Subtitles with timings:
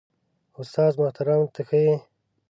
[0.59, 1.95] استاد محترم ته ښه يې؟